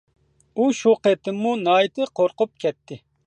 [0.61, 2.99] ئۇ شۇ قېتىممۇ ناھايىتى قورقۇپ كەتتى.